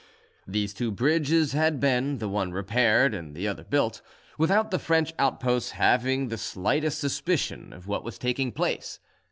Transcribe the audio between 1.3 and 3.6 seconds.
had been, the one repaired and the